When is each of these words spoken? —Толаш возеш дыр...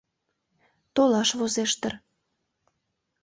—Толаш 0.93 1.29
возеш 1.39 1.71
дыр... 1.81 1.93